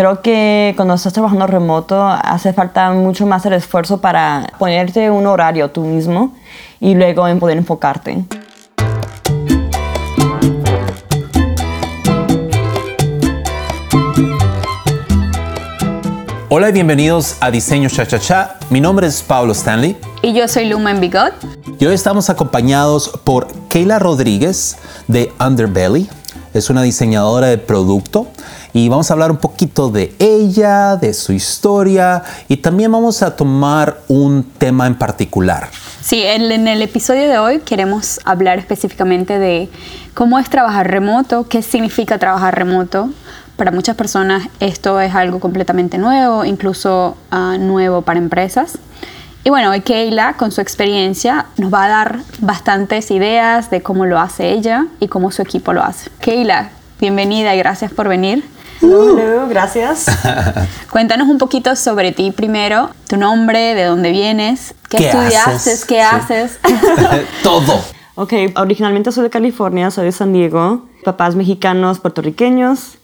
[0.00, 5.26] creo que cuando estás trabajando remoto hace falta mucho más el esfuerzo para ponerte un
[5.26, 6.34] horario tú mismo
[6.80, 8.24] y luego en poder enfocarte.
[16.48, 18.58] Hola y bienvenidos a Diseño Cha Cha Cha.
[18.70, 19.98] Mi nombre es Pablo Stanley.
[20.22, 21.34] Y yo soy Luma en Bigot.
[21.78, 24.78] Y hoy estamos acompañados por Kayla Rodríguez
[25.08, 26.08] de Underbelly.
[26.54, 28.28] Es una diseñadora de producto
[28.72, 33.36] y vamos a hablar un poquito de ella, de su historia y también vamos a
[33.36, 35.68] tomar un tema en particular.
[36.00, 39.68] Sí, en el episodio de hoy queremos hablar específicamente de
[40.14, 43.10] cómo es trabajar remoto, qué significa trabajar remoto,
[43.60, 48.78] para muchas personas esto es algo completamente nuevo, incluso uh, nuevo para empresas.
[49.44, 54.06] Y bueno, hoy Keila, con su experiencia, nos va a dar bastantes ideas de cómo
[54.06, 56.08] lo hace ella y cómo su equipo lo hace.
[56.20, 58.42] Keila, bienvenida y gracias por venir.
[58.82, 60.06] Hola, gracias.
[60.90, 66.58] Cuéntanos un poquito sobre ti primero, tu nombre, de dónde vienes, qué, estudiaste, qué haces.
[67.42, 67.80] Todo.
[68.14, 72.98] Ok, originalmente soy de California, soy de San Diego, papás mexicanos, puertorriqueños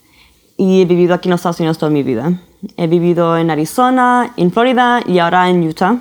[0.57, 2.33] y he vivido aquí en los Estados Unidos toda mi vida.
[2.75, 5.97] He vivido en Arizona, en Florida y ahora en Utah,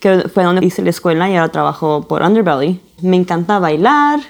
[0.00, 2.80] que fue donde hice la escuela y ahora trabajo por Underbelly.
[3.00, 4.20] Me encanta bailar,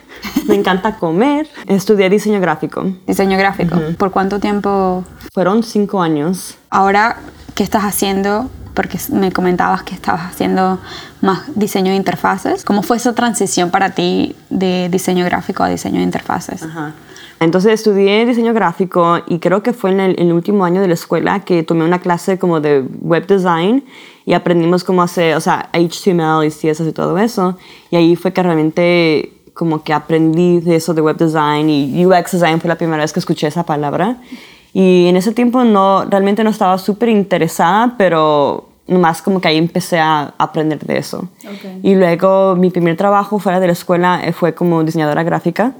[0.47, 1.49] me encanta comer.
[1.67, 2.85] Estudié diseño gráfico.
[3.07, 3.77] Diseño gráfico.
[3.97, 5.05] ¿Por cuánto tiempo?
[5.33, 6.57] Fueron cinco años.
[6.71, 7.19] Ahora,
[7.55, 8.51] ¿qué estás haciendo?
[8.75, 10.79] Porque me comentabas que estabas haciendo
[11.21, 12.65] más diseño de interfaces.
[12.65, 16.63] ¿Cómo fue esa transición para ti de diseño gráfico a diseño de interfaces?
[16.63, 16.93] Ajá.
[17.41, 21.41] Entonces estudié diseño gráfico y creo que fue en el, último año de la escuela
[21.41, 23.84] que tomé una clase como de web design
[24.27, 27.56] y aprendimos cómo hacer, o sea, HTML y CSS y todo eso.
[27.91, 32.33] Y ahí fue que realmente como que aprendí de eso de web design y UX
[32.33, 34.19] design fue la primera vez que escuché esa palabra.
[34.72, 39.59] Y en ese tiempo no, realmente no estaba súper interesada, pero nomás como que ahí
[39.59, 41.28] empecé a aprender de eso.
[41.83, 45.75] Y luego mi primer trabajo fuera de la escuela eh, fue como diseñadora gráfica.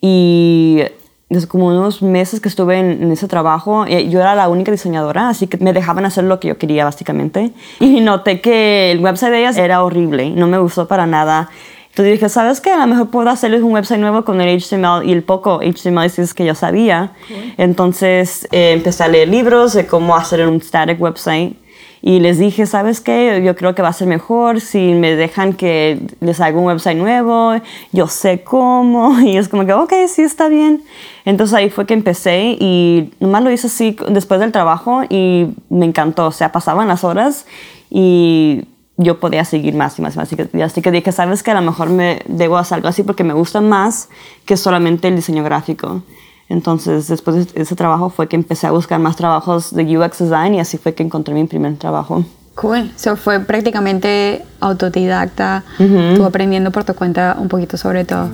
[0.00, 0.82] Y
[1.30, 5.28] desde como unos meses que estuve en, ese trabajo, eh, yo era la única diseñadora,
[5.28, 7.52] así que me dejaban hacer lo que yo quería básicamente.
[7.80, 11.50] Y noté que el website de ellas era horrible, no me gustó para nada.
[11.90, 12.70] Entonces dije, ¿sabes qué?
[12.70, 16.08] A lo mejor puedo hacerles un website nuevo con el HTML y el poco HTML
[16.34, 17.10] que yo sabía.
[17.56, 21.56] Entonces eh, empecé a leer libros de cómo hacer un static website
[22.00, 23.42] y les dije, ¿sabes qué?
[23.44, 26.96] Yo creo que va a ser mejor si me dejan que les haga un website
[26.96, 27.54] nuevo,
[27.92, 30.82] yo sé cómo, y es como que, ok, sí, está bien.
[31.24, 35.86] Entonces ahí fue que empecé y nomás lo hice así después del trabajo y me
[35.86, 37.46] encantó, o sea, pasaban las horas
[37.90, 38.64] y
[38.96, 40.26] yo podía seguir más y más y más.
[40.26, 41.52] Así que, así que dije, ¿sabes qué?
[41.52, 44.08] A lo mejor me debo hacer algo así porque me gusta más
[44.44, 46.02] que solamente el diseño gráfico.
[46.48, 50.54] Entonces, después de ese trabajo fue que empecé a buscar más trabajos de UX design
[50.54, 52.24] y así fue que encontré mi primer trabajo.
[52.54, 52.90] Cool.
[52.96, 58.30] So fue prácticamente autodidacta, uh aprendiendo por tu cuenta un poquito sobre todo.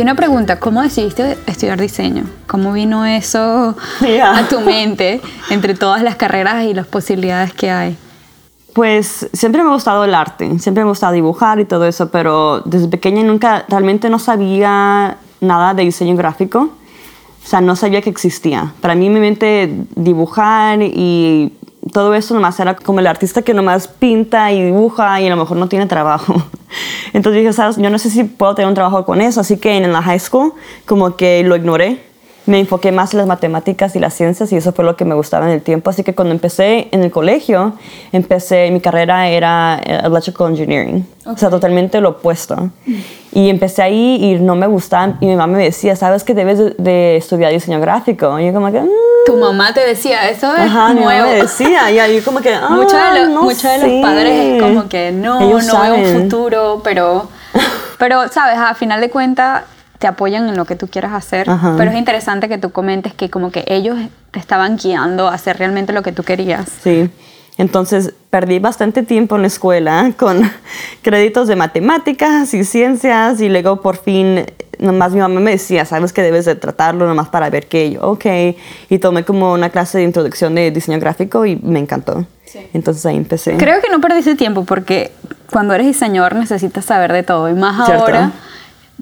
[0.00, 2.24] Y una pregunta, ¿cómo decidiste estudiar diseño?
[2.46, 3.76] ¿Cómo vino eso
[4.24, 7.98] a tu mente entre todas las carreras y las posibilidades que hay?
[8.72, 12.10] Pues siempre me ha gustado el arte, siempre me ha gustado dibujar y todo eso,
[12.10, 16.70] pero desde pequeña nunca, realmente no sabía nada de diseño gráfico.
[17.44, 18.72] O sea, no sabía que existía.
[18.80, 21.52] Para mí mi mente dibujar y
[21.92, 25.36] todo eso nomás era como el artista que nomás pinta y dibuja y a lo
[25.36, 26.34] mejor no tiene trabajo.
[27.12, 27.76] Entonces dije, ¿sabes?
[27.76, 30.20] Yo no sé si puedo tener un trabajo con eso, así que en la high
[30.20, 30.52] school
[30.86, 32.09] como que lo ignoré.
[32.46, 35.14] Me enfoqué más en las matemáticas y las ciencias y eso fue lo que me
[35.14, 35.90] gustaba en el tiempo.
[35.90, 37.74] Así que cuando empecé en el colegio,
[38.12, 42.70] empecé, mi carrera era Electrical Engineering, o sea, totalmente lo opuesto.
[43.32, 46.76] Y empecé ahí y no me gustaba y mi mamá me decía, ¿sabes que debes
[46.78, 48.38] de, estudiar diseño gráfico?
[48.40, 48.80] Y yo como que...
[48.80, 48.88] Mm".
[49.26, 51.28] Tu mamá te decía, eso es Ajá, nuevo.
[51.28, 52.54] me decía, y ahí como que...
[52.60, 56.80] Ah, muchos de, los, muchos de los padres como que no, no veo un futuro,
[56.82, 57.28] pero...
[57.98, 58.56] Pero, ¿sabes?
[58.56, 59.64] A final de cuentas
[60.00, 63.28] te apoyan en lo que tú quieras hacer, pero es interesante que tú comentes que
[63.28, 63.98] como que ellos
[64.30, 66.70] te estaban guiando a hacer realmente lo que tú querías.
[66.82, 67.10] Sí.
[67.58, 70.50] Entonces perdí bastante tiempo en la escuela con
[71.02, 74.46] créditos de matemáticas y ciencias y luego por fin
[74.78, 78.00] nomás mi mamá me decía, sabes que debes de tratarlo nomás para ver qué yo,
[78.00, 78.24] ok.
[78.88, 82.24] Y tomé como una clase de introducción de diseño gráfico y me encantó.
[82.72, 83.58] Entonces ahí empecé.
[83.58, 85.12] Creo que no perdiste tiempo porque
[85.52, 88.32] cuando eres diseñador necesitas saber de todo y más ahora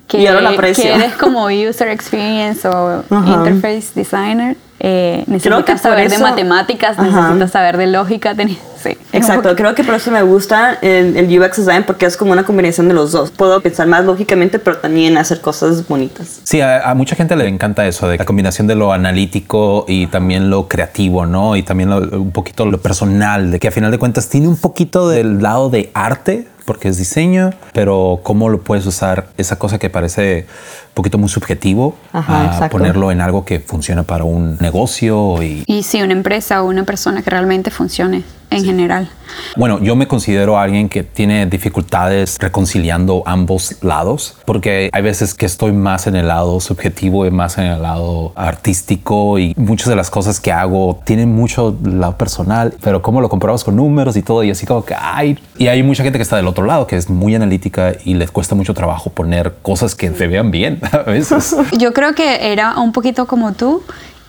[0.08, 6.08] que, y ahora la que eres como user experience o interface designer, eh, necesitas saber
[6.08, 7.20] de matemáticas, Ajá.
[7.22, 8.34] necesitas saber de lógica.
[8.82, 12.30] sí, Exacto, creo que por eso me gusta el, el UX design porque es como
[12.32, 13.30] una combinación de los dos.
[13.32, 16.40] Puedo pensar más lógicamente, pero también hacer cosas bonitas.
[16.44, 20.06] Sí, a, a mucha gente le encanta eso de la combinación de lo analítico y
[20.06, 21.56] también lo creativo, ¿no?
[21.56, 24.56] Y también lo- un poquito lo personal, de que a final de cuentas tiene un
[24.56, 29.78] poquito del lado de arte, porque es diseño, pero cómo lo puedes usar, esa cosa
[29.78, 30.44] que parece
[30.88, 32.76] un poquito muy subjetivo, Ajá, a exacto.
[32.76, 36.84] ponerlo en algo que funciona para un negocio y Y sí, una empresa o una
[36.84, 39.10] persona que realmente funcione en general.
[39.56, 45.46] Bueno, yo me considero alguien que tiene dificultades reconciliando ambos lados, porque hay veces que
[45.46, 49.96] estoy más en el lado subjetivo y más en el lado artístico y muchas de
[49.96, 54.22] las cosas que hago tienen mucho lado personal, pero cómo lo comprobas con números y
[54.22, 56.86] todo y así como que ay, y hay mucha gente que está del otro lado
[56.86, 60.80] que es muy analítica y les cuesta mucho trabajo poner cosas que se vean bien
[60.92, 61.54] a veces.
[61.76, 63.82] Yo creo que era un poquito como tú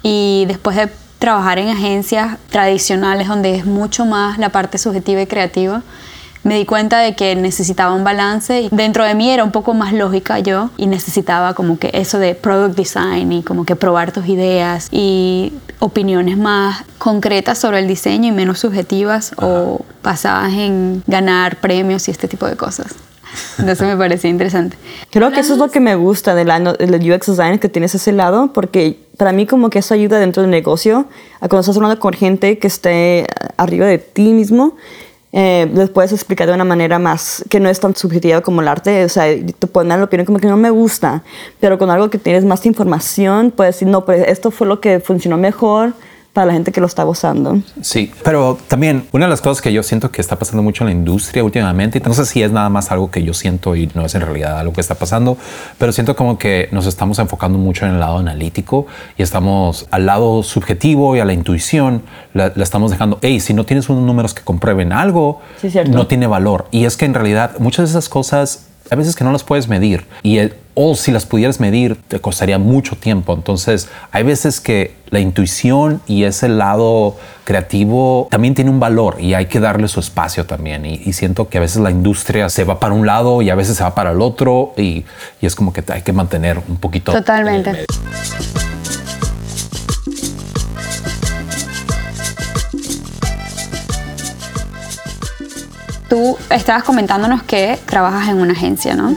[0.03, 0.89] y después de
[1.19, 5.83] trabajar en agencias tradicionales donde es mucho más la parte subjetiva y creativa,
[6.43, 9.73] me di cuenta de que necesitaba un balance y dentro de mí era un poco
[9.73, 14.13] más lógica yo y necesitaba como que eso de product design y como que probar
[14.13, 21.03] tus ideas y opiniones más concretas sobre el diseño y menos subjetivas o basadas en
[21.07, 22.95] ganar premios y este tipo de cosas.
[23.59, 24.77] Entonces me parecía interesante.
[25.11, 26.47] Creo que eso es lo que me gusta del,
[26.77, 30.41] del UX design, que tienes ese lado, porque para mí como que eso ayuda dentro
[30.41, 33.25] del negocio, a cuando estás hablando con gente que esté
[33.57, 34.75] arriba de ti mismo,
[35.31, 38.67] eh, les puedes explicar de una manera más, que no es tan subjetiva como el
[38.67, 41.23] arte, o sea, te pueden dar la opinión como que no me gusta,
[41.59, 44.99] pero con algo que tienes más información, puedes decir, no, pues esto fue lo que
[44.99, 45.93] funcionó mejor
[46.33, 47.59] para la gente que lo estaba usando.
[47.81, 50.87] Sí, pero también una de las cosas que yo siento que está pasando mucho en
[50.87, 54.05] la industria últimamente, no sé si es nada más algo que yo siento y no
[54.05, 55.37] es en realidad algo que está pasando,
[55.77, 58.85] pero siento como que nos estamos enfocando mucho en el lado analítico
[59.17, 62.03] y estamos al lado subjetivo y a la intuición,
[62.33, 66.07] la, la estamos dejando, hey, si no tienes unos números que comprueben algo, Sí, no
[66.07, 66.67] tiene valor.
[66.71, 69.67] Y es que en realidad muchas de esas cosas hay veces que no las puedes
[69.67, 73.33] medir y el- o si las pudieras medir te costaría mucho tiempo.
[73.33, 79.33] Entonces hay veces que la intuición y ese lado creativo también tiene un valor y
[79.33, 80.85] hay que darle su espacio también.
[80.85, 83.55] Y, y siento que a veces la industria se va para un lado y a
[83.55, 85.03] veces se va para el otro y,
[85.41, 87.11] y es como que hay que mantener un poquito.
[87.11, 87.85] Totalmente.
[96.09, 99.13] Tú estabas comentándonos que trabajas en una agencia, ¿no?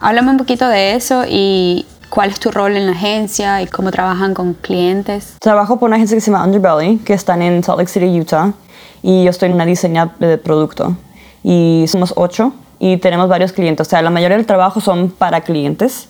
[0.00, 3.90] Háblame un poquito de eso y cuál es tu rol en la agencia y cómo
[3.90, 5.34] trabajan con clientes.
[5.38, 8.52] Trabajo por una agencia que se llama Underbelly, que están en Salt Lake City, Utah,
[9.02, 10.96] y yo estoy en una diseña de producto.
[11.42, 13.86] Y somos ocho y tenemos varios clientes.
[13.86, 16.08] O sea, la mayoría del trabajo son para clientes.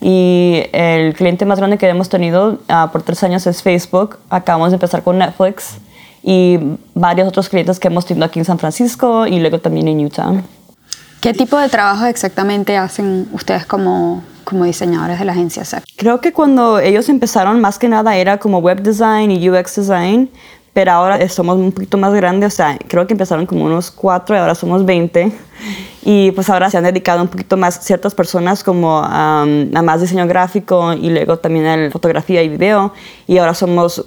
[0.00, 4.18] Y el cliente más grande que hemos tenido ah, por tres años es Facebook.
[4.30, 5.76] Acabamos de empezar con Netflix
[6.22, 6.58] y
[6.94, 10.32] varios otros clientes que hemos tenido aquí en San Francisco y luego también en Utah.
[11.20, 15.84] ¿Qué tipo de trabajo exactamente hacen ustedes como, como diseñadores de la agencia SAC?
[15.96, 20.28] Creo que cuando ellos empezaron, más que nada era como web design y UX design,
[20.72, 24.34] pero ahora somos un poquito más grandes, o sea, creo que empezaron como unos cuatro
[24.34, 25.30] y ahora somos 20.
[26.04, 30.00] Y pues ahora se han dedicado un poquito más ciertas personas como um, a más
[30.00, 32.92] diseño gráfico y luego también a la fotografía y video.
[33.28, 34.04] Y ahora somos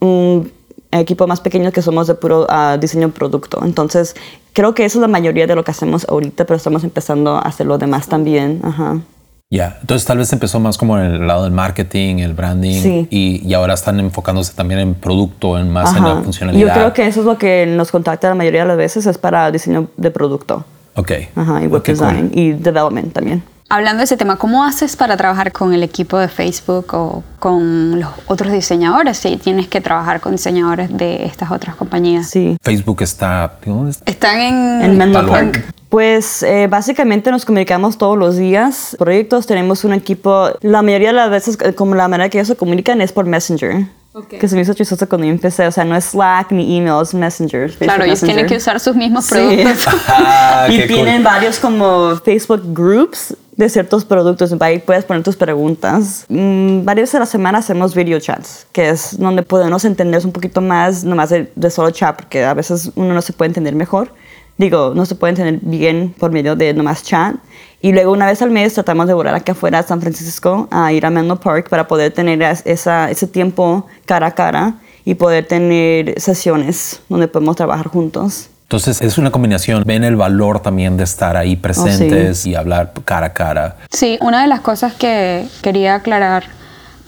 [0.00, 0.52] un
[0.92, 3.60] equipo más pequeño que somos de puro ah, diseño producto.
[3.64, 4.16] Entonces,
[4.52, 7.40] creo que eso es la mayoría de lo que hacemos ahorita, pero estamos empezando a
[7.40, 8.60] hacer lo demás también.
[8.64, 8.98] Ajá.
[9.50, 13.08] Ya, entonces tal vez empezó más como en el lado del marketing, el branding Sí.
[13.10, 16.66] y, y ahora están enfocándose también en producto, en más en la funcionalidad.
[16.66, 19.16] Yo creo que eso es lo que nos contacta la mayoría de las veces, es
[19.16, 20.64] para diseño de producto.
[20.96, 21.12] Ok.
[21.34, 21.94] Ajá, y web cool.
[21.96, 23.42] design y development también.
[23.70, 28.00] Hablando de ese tema, ¿cómo haces para trabajar con el equipo de Facebook o con
[28.00, 32.30] los otros diseñadores si tienes que trabajar con diseñadores de estas otras compañías?
[32.30, 32.56] Sí.
[32.62, 33.58] Facebook está...
[33.66, 34.10] ¿dónde está?
[34.10, 34.54] Están en...
[34.82, 35.52] En Menlo Menlo Park.
[35.52, 35.74] Park.
[35.90, 38.96] Pues eh, básicamente nos comunicamos todos los días.
[38.98, 40.48] Proyectos, tenemos un equipo.
[40.62, 43.26] La mayoría de las veces, eh, como la manera que ellos se comunican es por
[43.26, 43.86] Messenger.
[44.26, 45.66] Que se me hizo chistoso cuando yo empecé.
[45.66, 47.68] O sea, no es Slack ni email, es Messenger.
[47.68, 49.34] Facebook Claro, ellos tienen que usar sus mismos Sí.
[49.34, 49.86] productos.
[50.08, 50.94] Ah, y qué cool.
[50.96, 54.54] tienen varios como Facebook groups de ciertos productos.
[54.60, 56.24] Ahí puedes poner tus preguntas.
[56.28, 60.32] Mm, varias veces a la semana hacemos video chats, que es donde podemos entender un
[60.32, 63.74] poquito más, nomás de, de solo chat, porque a veces uno no se puede entender
[63.74, 64.12] mejor.
[64.56, 67.36] Digo, no se puede entender bien por medio de nomás chat.
[67.80, 70.92] Y luego una vez al mes tratamos de volar aquí afuera a San Francisco a
[70.92, 75.14] ir a Menlo Park para poder tener es- esa, ese tiempo cara a cara y
[75.14, 78.48] poder tener sesiones donde podemos trabajar juntos.
[78.64, 79.84] Entonces es una combinación.
[79.86, 83.76] Ven el valor también de estar ahí presentes y hablar cara a cara.
[83.90, 86.44] Sí, una de las cosas que quería aclarar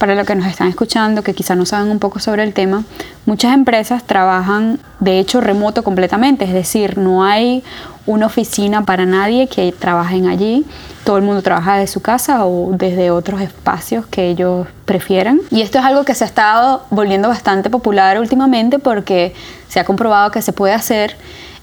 [0.01, 2.85] para los que nos están escuchando, que quizás no saben un poco sobre el tema,
[3.27, 7.63] muchas empresas trabajan de hecho remoto completamente, es decir, no hay
[8.07, 10.65] una oficina para nadie que trabajen allí,
[11.05, 15.43] todo el mundo trabaja desde su casa o desde otros espacios que ellos prefieran.
[15.51, 19.35] Y esto es algo que se ha estado volviendo bastante popular últimamente porque
[19.69, 21.15] se ha comprobado que se puede hacer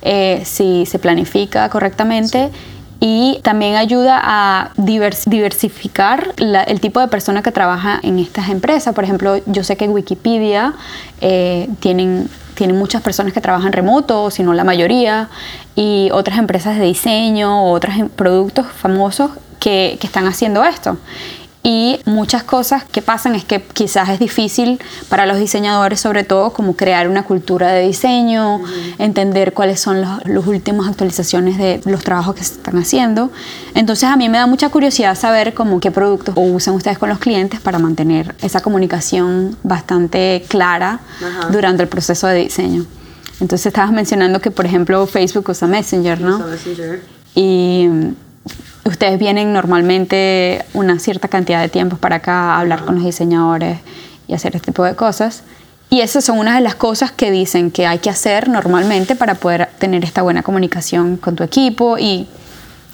[0.03, 2.51] eh, si se planifica correctamente
[2.99, 8.93] y también ayuda a diversificar el tipo de persona que trabaja en estas empresas.
[8.95, 10.73] Por ejemplo, yo sé que Wikipedia
[11.21, 15.29] eh, tienen, tienen muchas personas que trabajan remoto, si no la mayoría,
[15.75, 20.97] y otras empresas de diseño otros productos famosos que están haciendo esto
[21.69, 26.53] y muchas cosas que pasan es que quizás es difícil para los diseñadores sobre todo
[26.53, 28.61] como crear una cultura de diseño,
[28.99, 33.31] entender cuáles son las últimas actualizaciones de los trabajos que se están haciendo.
[33.75, 37.19] Entonces a mí me da mucha curiosidad saber cómo qué productos usan ustedes con los
[37.19, 41.01] clientes para mantener esa comunicación bastante clara
[41.51, 42.85] durante el proceso de diseño.
[43.41, 46.37] Entonces estabas mencionando que por ejemplo Facebook usa Messenger, ¿no?
[46.37, 47.01] Usa Messenger.
[47.35, 47.89] Y
[48.85, 53.79] ustedes vienen normalmente una cierta cantidad de tiempo para acá a hablar con los diseñadores
[54.27, 55.43] y hacer este tipo de cosas.
[55.89, 59.35] Y esas son unas de las cosas que dicen que hay que hacer normalmente para
[59.35, 62.27] poder tener esta buena comunicación con tu equipo y,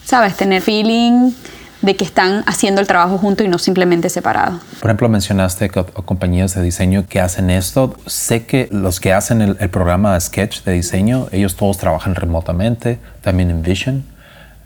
[0.05, 1.31] sabes, tener feeling
[1.81, 4.60] de que están haciendo el trabajo junto y no simplemente separado.
[4.79, 7.95] Por ejemplo, mencionaste que compañías de diseño que hacen esto.
[8.05, 13.00] Sé que los que hacen el, el programa Sketch de diseño, ellos todos trabajan remotamente,
[13.22, 14.12] también en Vision.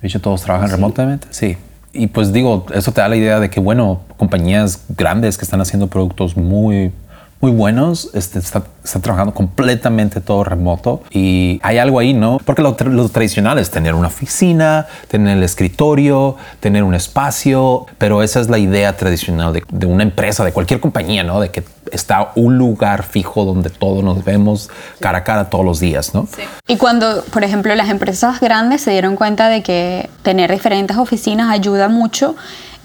[0.02, 1.58] Vision todos trabajan remotamente, sí.
[1.94, 5.62] Y pues digo, eso te da la idea de que, bueno, compañías grandes que están
[5.62, 6.92] haciendo productos muy
[7.40, 8.64] muy buenos, este, está,
[9.02, 12.40] trabajando completamente todo remoto y hay algo ahí, ¿no?
[12.44, 18.40] Porque lo, tradicional es tener una oficina, tener el escritorio, tener un espacio, pero esa
[18.40, 21.40] es la idea tradicional de, una empresa, de cualquier compañía, ¿no?
[21.40, 25.80] De que está un lugar fijo donde todos nos vemos cara a cara todos los
[25.80, 26.28] días, ¿no?
[26.68, 31.52] Y cuando, por ejemplo, las empresas grandes se dieron cuenta de que tener diferentes oficinas
[31.52, 32.36] ayuda mucho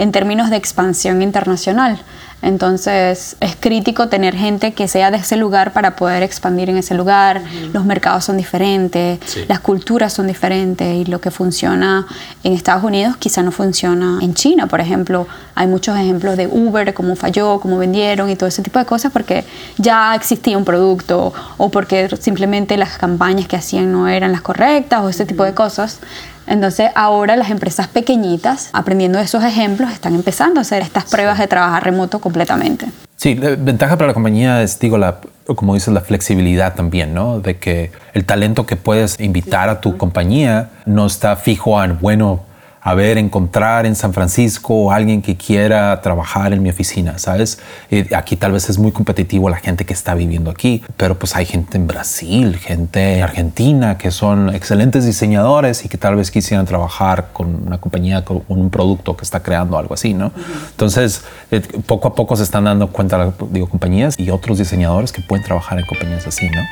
[0.02, 2.00] en términos de expansión internacional.
[2.42, 6.94] Entonces es crítico tener gente que sea de ese lugar para poder expandir en ese
[6.94, 7.40] lugar.
[7.72, 12.04] Los mercados son diferentes, las culturas son diferentes y lo que funciona
[12.42, 15.28] en Estados Unidos quizá no funciona en China, por ejemplo.
[15.54, 19.12] Hay muchos ejemplos de Uber, cómo falló, cómo vendieron y todo ese tipo de cosas
[19.12, 19.44] porque
[19.78, 25.00] ya existía un producto o porque simplemente las campañas que hacían no eran las correctas
[25.02, 26.00] o ese tipo de cosas.
[26.46, 31.38] Entonces ahora las empresas pequeñitas, aprendiendo de esos ejemplos, están empezando a hacer estas pruebas
[31.38, 32.86] de trabajar remoto completamente.
[33.16, 35.18] Sí, la ventaja para la compañía es, digo, la,
[35.54, 37.38] como dices, la flexibilidad también, ¿no?
[37.38, 42.40] De que el talento que puedes invitar a tu compañía no está fijo a, bueno,
[42.84, 47.60] a ver, encontrar en San Francisco alguien que quiera trabajar en mi oficina, ¿sabes?
[48.14, 51.46] aquí tal vez es muy competitivo la gente que está viviendo aquí, pero pues hay
[51.46, 56.66] gente en Brasil, gente en Argentina que son excelentes diseñadores y que tal vez quisieran
[56.66, 60.32] trabajar con una compañía, con un producto que está creando algo así, ¿no?
[60.70, 65.22] Entonces, eh, poco a poco se están dando cuenta, digo, compañías y otros diseñadores que
[65.22, 66.62] pueden trabajar en compañías así, ¿no?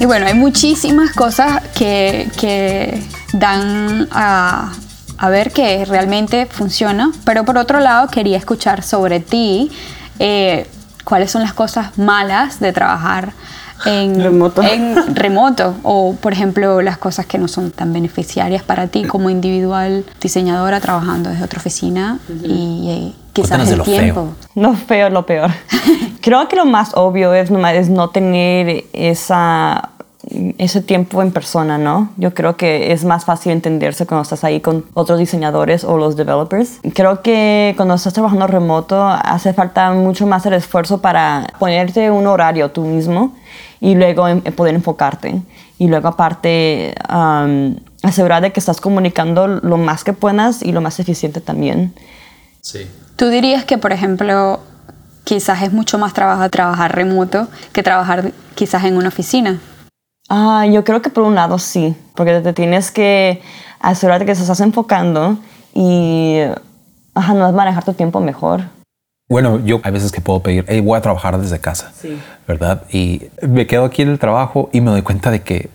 [0.00, 3.02] Y bueno, hay muchísimas cosas que, que
[3.32, 4.72] dan a,
[5.18, 9.72] a, ver que realmente funciona, pero por otro lado quería escuchar sobre ti
[10.20, 10.68] eh,
[11.02, 13.32] cuáles son las cosas malas de trabajar
[13.86, 14.62] en remoto.
[14.62, 19.30] en remoto o por ejemplo las cosas que no son tan beneficiarias para ti como
[19.30, 24.34] individual diseñadora trabajando desde otra oficina y eh, quizás el tiempo.
[24.34, 24.50] Feo.
[24.54, 25.50] No feo, lo peor.
[26.20, 29.90] Creo que lo más obvio es, es no tener esa
[30.58, 32.10] ese tiempo en persona, ¿no?
[32.16, 36.16] Yo creo que es más fácil entenderse cuando estás ahí con otros diseñadores o los
[36.16, 36.80] developers.
[36.94, 42.26] Creo que cuando estás trabajando remoto hace falta mucho más el esfuerzo para ponerte un
[42.26, 43.34] horario tú mismo
[43.80, 45.42] y luego poder enfocarte.
[45.78, 46.94] Y luego aparte
[48.02, 51.94] asegurar de que estás comunicando lo más que puedas y lo más eficiente también.
[52.60, 52.86] Sí.
[53.16, 54.60] ¿Tú dirías que, por ejemplo,
[55.24, 59.60] quizás es mucho más trabajo trabajar remoto que trabajar quizás en una oficina?
[60.28, 63.40] Ah, yo creo que por un lado sí, porque te tienes que
[63.80, 65.38] asegurar de que te estás enfocando
[65.74, 66.40] y
[67.14, 68.62] ajá, no vas a manejar tu tiempo mejor.
[69.28, 72.18] Bueno, yo hay veces que puedo pedir, hey, voy a trabajar desde casa, sí.
[72.46, 72.84] ¿verdad?
[72.90, 75.68] Y me quedo aquí en el trabajo y me doy cuenta de que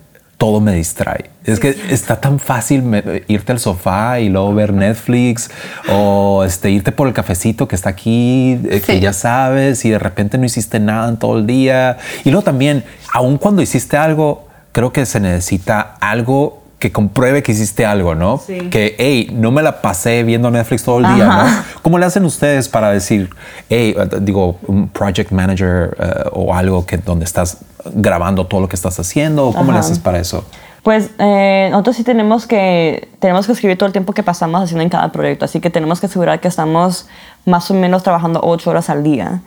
[0.43, 1.29] todo me distrae.
[1.45, 2.83] Es que está tan fácil
[3.29, 5.49] irte al sofá y luego ver Netflix
[5.89, 9.99] o este, irte por el cafecito que está aquí, eh, que ya sabes, y de
[9.99, 11.97] repente no hiciste nada en todo el día.
[12.25, 12.83] Y luego también,
[13.13, 18.41] aun cuando hiciste algo, creo que se necesita algo que compruebe que hiciste algo, ¿no?
[18.45, 18.69] Sí.
[18.69, 21.63] Que, hey, no me la pasé viendo Netflix todo el día, ¿no?
[21.81, 23.29] ¿Cómo le hacen ustedes para decir,
[23.69, 27.59] hey, eh, digo, un project manager eh, o algo que donde estás
[27.93, 29.53] grabando todo lo que estás haciendo?
[29.55, 30.43] ¿Cómo le haces para eso?
[30.83, 34.83] Pues eh, nosotros sí tenemos que, tenemos que escribir todo el tiempo que pasamos haciendo
[34.83, 37.07] en cada proyecto, así que tenemos que asegurar que estamos
[37.45, 39.39] más o menos trabajando ocho horas al día.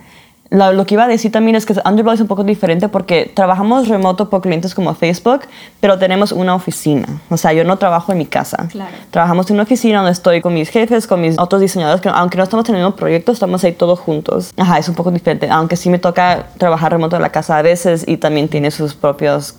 [0.50, 3.30] Lo, lo que iba a decir también es que Underbelly es un poco diferente porque
[3.34, 5.42] trabajamos remoto por clientes como Facebook,
[5.80, 7.06] pero tenemos una oficina.
[7.30, 8.68] O sea, yo no trabajo en mi casa.
[8.70, 8.90] Claro.
[9.10, 12.36] Trabajamos en una oficina donde estoy con mis jefes, con mis otros diseñadores, que aunque
[12.36, 14.52] no estamos en el mismo proyecto, estamos ahí todos juntos.
[14.56, 17.62] Ajá, es un poco diferente, aunque sí me toca trabajar remoto en la casa a
[17.62, 19.54] veces y también tiene sus propios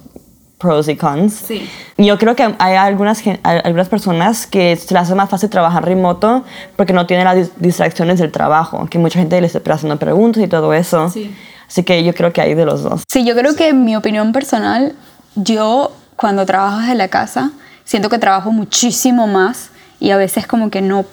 [0.57, 1.33] pros y cons.
[1.33, 1.69] Sí.
[1.97, 5.85] Yo creo que hay algunas, hay algunas personas que se les hace más fácil trabajar
[5.85, 6.43] remoto
[6.75, 10.43] porque no tienen las dis- distracciones del trabajo, que mucha gente les está haciendo preguntas
[10.43, 11.09] y todo eso.
[11.09, 11.35] Sí.
[11.67, 13.03] Así que yo creo que hay de los dos.
[13.11, 14.93] Sí, yo creo que en mi opinión personal,
[15.35, 17.51] yo cuando trabajo desde la casa,
[17.83, 21.05] siento que trabajo muchísimo más y a veces como que no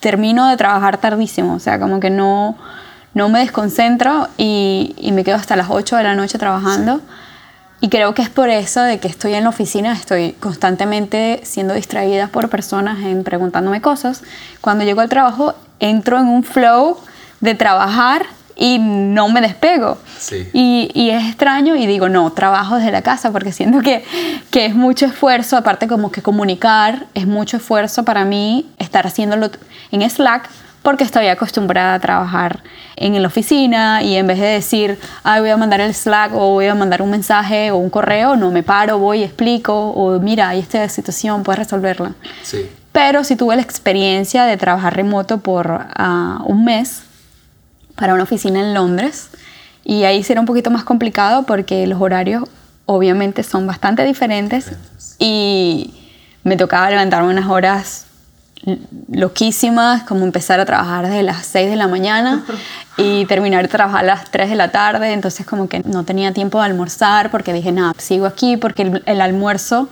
[0.00, 2.56] termino de trabajar tardísimo, o sea, como que no,
[3.14, 7.00] no me desconcentro y, y me quedo hasta las 8 de la noche trabajando.
[7.82, 11.74] Y creo que es por eso de que estoy en la oficina, estoy constantemente siendo
[11.74, 14.22] distraída por personas en preguntándome cosas.
[14.60, 16.96] Cuando llego al trabajo, entro en un flow
[17.40, 19.98] de trabajar y no me despego.
[20.16, 20.48] Sí.
[20.52, 24.04] Y, y es extraño y digo, no, trabajo desde la casa porque siento que,
[24.52, 29.50] que es mucho esfuerzo, aparte como que comunicar, es mucho esfuerzo para mí estar haciéndolo
[29.90, 30.48] en Slack
[30.82, 32.62] porque estoy acostumbrada a trabajar
[32.96, 36.50] en la oficina y en vez de decir, Ay, voy a mandar el Slack o
[36.50, 40.18] voy a mandar un mensaje o un correo, no me paro, voy y explico o
[40.18, 42.12] mira, hay esta situación, puedes resolverla.
[42.42, 42.68] Sí.
[42.92, 47.02] Pero sí tuve la experiencia de trabajar remoto por ah, un mes
[47.96, 49.30] para una oficina en Londres
[49.84, 52.44] y ahí sí era un poquito más complicado porque los horarios
[52.86, 54.72] obviamente son bastante diferentes
[55.18, 55.94] y
[56.44, 58.06] me tocaba levantarme unas horas
[58.66, 58.78] l-
[59.10, 62.44] loquísimas, como empezar a trabajar desde las 6 de la mañana
[62.96, 66.32] y terminar de trabajar a las 3 de la tarde, entonces como que no tenía
[66.32, 69.88] tiempo de almorzar porque dije, nada, sigo aquí porque el, el almuerzo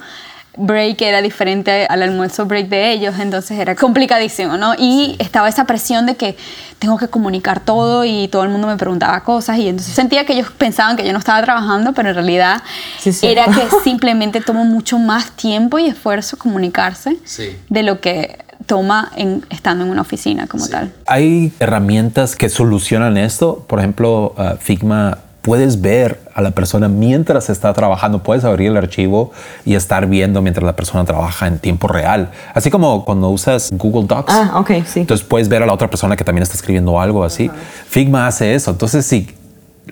[0.56, 4.74] break era diferente al almuerzo break de ellos, entonces era complicadísimo, ¿no?
[4.76, 6.37] Y estaba esa presión de que
[6.80, 10.33] tengo que comunicar todo y todo el mundo me preguntaba cosas y entonces sentía que
[10.35, 12.62] ellos pensaban que yo no estaba trabajando, pero en realidad
[12.98, 13.14] sí.
[13.22, 17.56] era que simplemente tomó mucho más tiempo y esfuerzo comunicarse Sí.
[17.68, 18.38] de lo que
[18.70, 20.92] toma en, estando en una oficina como tal.
[21.09, 23.64] Hay herramientas que solucionan esto.
[23.66, 28.22] Por ejemplo, uh, Figma, puedes ver a la persona mientras está trabajando.
[28.22, 29.33] Puedes abrir el archivo
[29.64, 32.30] y estar viendo mientras la persona trabaja en tiempo real.
[32.54, 34.33] Así como cuando usas Google Docs.
[34.33, 35.00] Ah, ok, sí.
[35.00, 37.50] Entonces puedes ver a la otra persona que también está escribiendo algo así.
[37.88, 38.70] Figma hace eso.
[38.70, 39.35] Entonces, si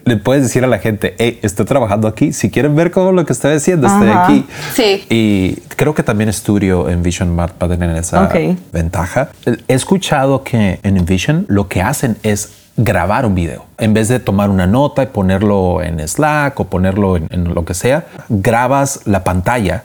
[0.04, 2.32] le puedes decir a la gente, hey, estoy trabajando aquí.
[2.32, 4.24] Si quieren ver cómo lo que estoy haciendo, estoy Ajá.
[4.24, 4.46] aquí.
[4.74, 5.04] Sí.
[5.10, 8.34] Y creo que también Studio en Vision va a tener esa Ok.
[8.72, 9.30] ventaja.
[9.46, 13.64] He escuchado que en Envision lo que hacen es grabar un video.
[13.78, 17.64] En vez de tomar una nota y ponerlo en Slack o ponerlo en, en lo
[17.64, 19.84] que sea, grabas la pantalla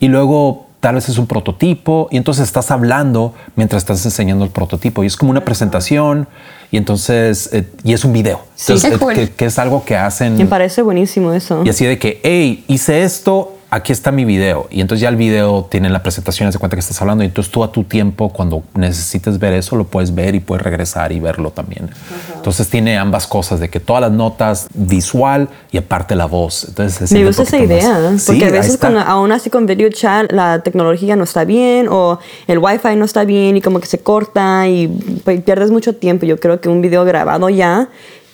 [0.00, 4.50] y luego tal vez es un prototipo y entonces estás hablando mientras estás enseñando el
[4.50, 6.28] prototipo y es como una presentación
[6.70, 8.42] y entonces eh, y es un video.
[8.54, 8.72] Sí.
[8.72, 9.14] Entonces, eh, cool.
[9.14, 11.62] que, que es algo que hacen Me parece buenísimo eso.
[11.64, 14.68] y así de que, hey, hice esto, aquí está mi video.
[14.70, 17.24] Y entonces ya el video tiene la presentación, de cuenta que estás hablando.
[17.24, 20.62] Y entonces tú a tu tiempo, cuando necesites ver eso, lo puedes ver y puedes
[20.62, 21.90] regresar y verlo también.
[22.36, 26.66] Entonces tiene ambas cosas, de que todas las notas visual y aparte la voz.
[26.68, 29.88] Entonces Me gusta esa idea, más- porque Sí, a veces cuando, aún así con video
[29.90, 33.86] chat la tecnología no está bien o el wifi no está bien y como que
[33.86, 34.86] se corta y
[35.24, 36.26] pues, pierdes mucho tiempo.
[36.26, 37.88] Yo creo que un video grabado ya,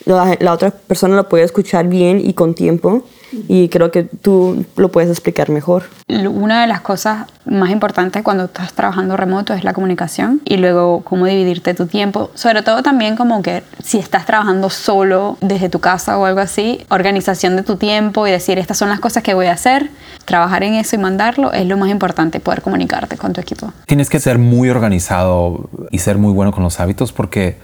[0.05, 3.05] la, la otra persona lo puede escuchar bien y con tiempo
[3.49, 5.85] y creo que tú lo puedes explicar mejor.
[6.09, 11.03] Una de las cosas más importantes cuando estás trabajando remoto es la comunicación y luego
[11.03, 12.31] cómo dividirte tu tiempo.
[12.35, 16.85] Sobre todo también como que si estás trabajando solo desde tu casa o algo así,
[16.91, 19.91] organización de tu tiempo y decir estas son las cosas que voy a hacer,
[20.25, 23.73] trabajar en eso y mandarlo es lo más importante, poder comunicarte con tu equipo.
[23.87, 27.57] Tienes que ser muy organizado y ser muy bueno con los hábitos porque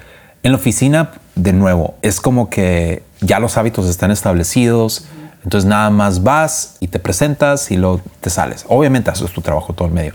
[0.43, 5.05] en la oficina, de nuevo, es como que ya los hábitos están establecidos.
[5.45, 8.65] Entonces nada más vas y te presentas y luego te sales.
[8.69, 10.13] Obviamente haces tu trabajo todo el medio.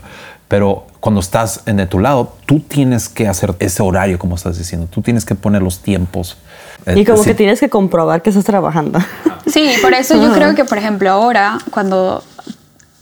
[0.48, 4.58] Pero cuando estás en de tu lado, tú tienes que hacer ese horario, como estás
[4.58, 4.86] diciendo.
[4.90, 6.36] Tú tienes que poner los tiempos.
[6.94, 7.30] Y como Eh, Sí.
[7.30, 8.98] que tienes que comprobar que estás trabajando.
[9.46, 12.22] Sí, por eso yo creo que, por ejemplo, ahora, cuando,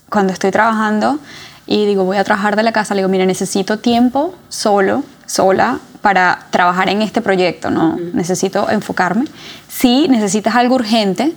[0.08, 1.18] cuando estoy trabajando
[1.66, 5.80] y digo, voy a trabajar de la casa, le digo, mira, necesito tiempo solo, sola,
[6.00, 7.98] para trabajar en este proyecto, ¿no?
[8.12, 9.26] Necesito enfocarme.
[9.68, 11.34] Si necesitas algo urgente,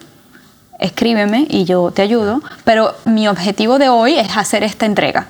[0.80, 2.42] escríbeme y yo te ayudo.
[2.64, 5.28] Pero mi objetivo de hoy es hacer esta entrega.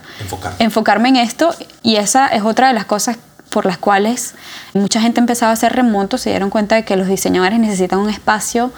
[0.59, 3.17] Enfocarme en esto y esa es otra de las cosas
[3.49, 4.33] por las cuales
[4.73, 8.09] mucha gente empezaba a hacer remoto, se dieron cuenta de que los diseñadores necesitan un
[8.09, 8.71] espacio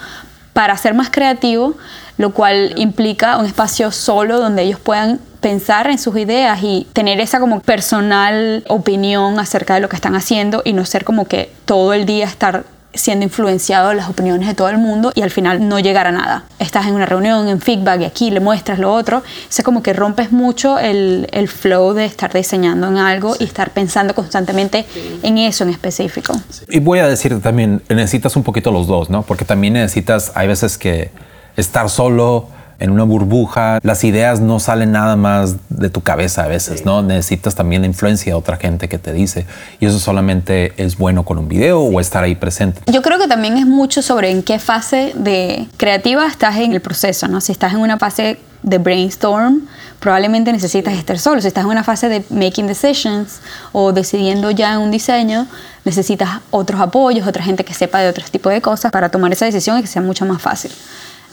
[0.52, 1.76] para ser más creativo,
[2.18, 7.20] lo cual implica un espacio solo donde ellos puedan pensar en sus ideas y tener
[7.20, 11.50] esa como personal opinión acerca de lo que están haciendo y no ser como que
[11.64, 12.64] todo el día estar
[12.96, 16.12] siendo influenciado de las opiniones de todo el mundo y al final no llegar a
[16.12, 16.44] nada.
[16.58, 19.22] Estás en una reunión, en feedback y aquí le muestras lo otro.
[19.48, 23.70] Es como que rompes mucho el, el, flow de estar diseñando en algo y estar
[23.70, 24.86] pensando constantemente
[25.22, 26.34] en eso en específico.
[26.68, 29.22] Y voy a decir también, necesitas un poquito los dos, ¿no?
[29.22, 31.10] Porque también necesitas, hay veces que
[31.56, 36.46] estar solo en una burbuja, las ideas no salen nada más de tu cabeza a
[36.48, 37.02] veces, ¿no?
[37.02, 39.46] Necesitas también la influencia de otra gente que te dice.
[39.80, 42.80] Y eso solamente es bueno con un video o estar ahí presente.
[42.92, 46.80] Yo creo que también es mucho sobre en qué fase de creativa estás en el
[46.80, 47.40] proceso, ¿no?
[47.40, 49.62] Si estás en una fase de brainstorm,
[50.00, 51.40] probablemente necesitas estar solo.
[51.40, 53.40] Si estás en una fase de making decisions
[53.72, 55.46] o decidiendo ya en un diseño,
[55.84, 59.44] necesitas otros apoyos, otra gente que sepa de otros tipos de cosas para tomar esa
[59.46, 60.72] decisión y que sea mucho más fácil.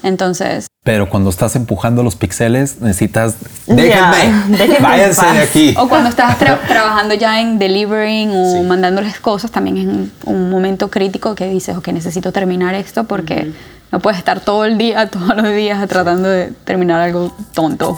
[0.04, 0.68] Entonces.
[0.84, 3.36] Pero cuando estás empujando los píxeles, necesitas.
[3.68, 5.76] Déjenme, váyanse de aquí.
[5.78, 10.90] O cuando estás trabajando ya en delivering o mandándoles cosas, también es un, un, momento
[10.90, 13.54] crítico que dices, ok, necesito terminar esto porque
[13.94, 17.98] no puedes estar todo el día, todos los días tratando de terminar algo tonto.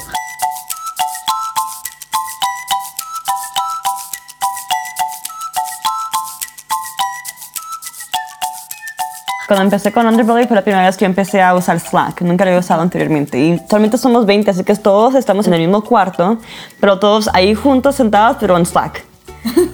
[9.47, 12.21] Cuando empecé con Underbelly fue la primera vez que yo empecé a usar Slack.
[12.21, 13.37] Nunca lo había usado anteriormente.
[13.37, 16.39] Y solamente somos 20, así que todos estamos en el mismo cuarto,
[16.79, 19.05] pero todos ahí juntos, sentados, pero en Slack.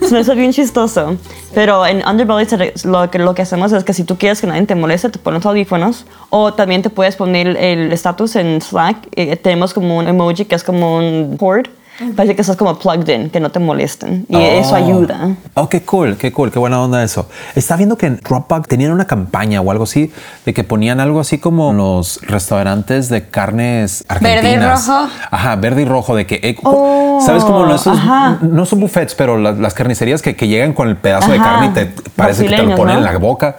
[0.02, 1.16] Eso es bien chistoso.
[1.54, 4.66] Pero en Underbelly lo que, lo que hacemos es que si tú quieres que nadie
[4.66, 6.06] te moleste, te pones audífonos.
[6.30, 9.08] O también te puedes poner el estatus en Slack.
[9.16, 11.70] Eh, tenemos como un emoji que es como un board
[12.16, 14.26] Parece que estás como plugged in, que no te molesten.
[14.28, 14.76] Y eso oh.
[14.76, 15.36] ayuda.
[15.54, 17.30] Oh, qué cool, qué cool, qué buena onda eso.
[17.56, 20.12] Está viendo que en Dropbox tenían una campaña o algo así,
[20.46, 24.44] de que ponían algo así como los restaurantes de carnes argentinas.
[24.44, 25.10] Verde y rojo.
[25.30, 29.38] Ajá, verde y rojo, de que, eh, oh, ¿sabes cómo no, no son buffets, pero
[29.38, 32.64] las, carnicerías que, que, llegan con el pedazo de carne y te parece que te
[32.64, 33.58] lo ponen en la boca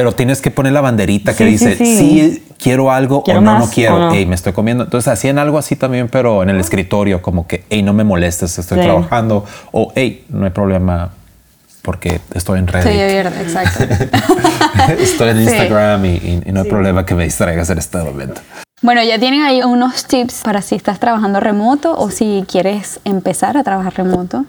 [0.00, 4.10] pero tienes que poner la banderita que dice, sí, quiero algo o no, no quiero,
[4.10, 4.84] me estoy comiendo.
[4.84, 8.58] Entonces hacían algo así también, pero en el escritorio, como que, hey, no me molestes,
[8.58, 11.10] estoy trabajando, o hey, no hay problema
[11.82, 12.86] porque estoy en Reddit.
[12.86, 13.84] Estoy abierta, exacto.
[14.98, 18.40] estoy en Instagram y, no hay problema que me distraigas en este momento.
[18.80, 23.58] Bueno, ya tienen ahí unos tips para si estás trabajando remoto o si quieres empezar
[23.58, 24.46] a trabajar remoto.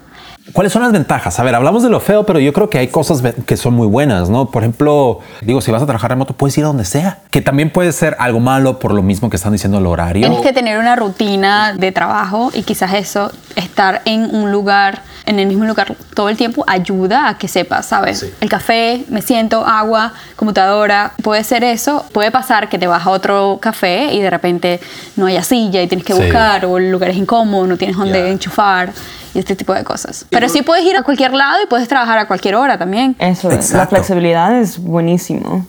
[0.52, 1.38] ¿Cuáles son las ventajas?
[1.38, 3.86] A ver, hablamos de lo feo, pero yo creo que hay cosas que son muy
[3.86, 4.50] buenas, ¿no?
[4.50, 7.70] Por ejemplo, digo, si vas a trabajar remoto, puedes ir a donde sea, que también
[7.70, 10.26] puede ser algo malo por lo mismo que están diciendo el horario.
[10.26, 15.38] Tienes que tener una rutina de trabajo y quizás eso, estar en un lugar, en
[15.38, 18.26] el mismo lugar todo el tiempo, ayuda a que sepas, ¿sabes?
[18.40, 22.04] El café, me siento, agua, computadora, puede ser eso.
[22.12, 24.80] Puede pasar que te vas a otro café y de repente
[25.14, 28.28] no haya silla y tienes que buscar, o el lugar es incómodo, no tienes donde
[28.30, 28.92] enchufar
[29.34, 30.26] y este tipo de cosas.
[30.30, 33.16] Pero sí puedes ir a cualquier lado y puedes trabajar a cualquier hora también.
[33.18, 35.66] Eso es, la flexibilidad es buenísimo.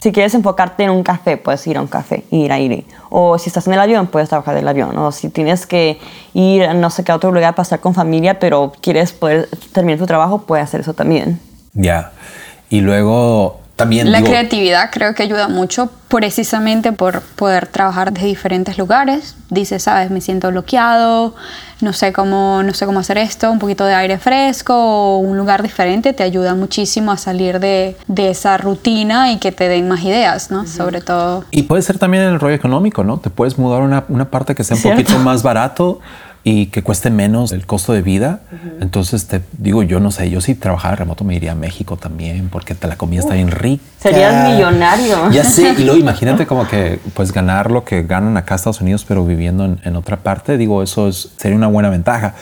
[0.00, 2.84] Si quieres enfocarte en un café, puedes ir a un café y ir a ir.
[3.08, 4.96] O si estás en el avión, puedes trabajar del avión.
[4.98, 5.98] O si tienes que
[6.34, 9.98] ir a no sé qué otro lugar para estar con familia, pero quieres poder terminar
[9.98, 11.40] tu trabajo, puedes hacer eso también.
[11.72, 12.12] Ya.
[12.68, 18.78] Y luego también la creatividad creo que ayuda mucho precisamente por poder trabajar de diferentes
[18.78, 19.36] lugares.
[19.50, 21.34] Dice, sabes, me siento bloqueado,
[21.82, 25.36] no sé cómo, no sé cómo hacer esto, un poquito de aire fresco o un
[25.36, 29.88] lugar diferente te ayuda muchísimo a salir de, de esa rutina y que te den
[29.88, 30.66] más ideas, ¿no?
[30.66, 31.44] Sobre todo.
[31.50, 33.18] Y puede ser también en el rollo económico, ¿no?
[33.18, 36.00] Te puedes mudar a una, una parte que sea un poquito más barato
[36.48, 38.38] y que cueste menos el costo de vida.
[38.80, 42.50] Entonces te digo, yo no sé, yo si trabajara remoto me iría a México también
[42.50, 43.82] porque la comida está bien rica.
[43.98, 45.28] Serías millonario.
[45.32, 48.80] Ya sé, y luego imagínate como que pues ganar lo que ganan acá en Estados
[48.80, 52.36] Unidos pero viviendo en, otra parte, digo, eso es, sería una buena ventaja.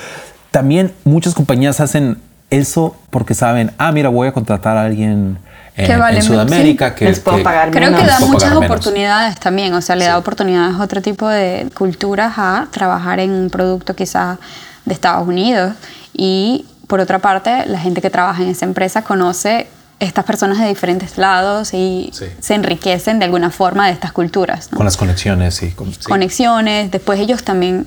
[0.50, 2.18] También muchas compañías hacen
[2.50, 5.38] eso porque saben, ah, mira, voy a contratar a alguien
[5.76, 10.04] en, Sudamérica que, les puedo pagar creo que da muchas oportunidades también o sea le
[10.04, 14.38] da oportunidades a otro tipo de culturas a trabajar en un producto quizás
[14.84, 15.74] de Estados Unidos.
[16.12, 19.66] Y por otra parte la gente que trabaja en esa empresa conoce
[20.00, 24.68] estas personas de diferentes lados y se enriquecen de alguna forma de estas culturas.
[24.68, 25.74] Con las conexiones, sí.
[26.06, 27.86] Conexiones, después ellos también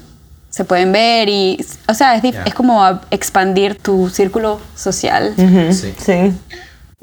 [0.49, 5.33] se pueden ver y, o sea, es, es como expandir tu círculo social.
[5.71, 6.33] sí.